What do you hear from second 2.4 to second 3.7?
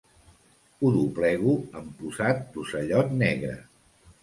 d'ocellot negre.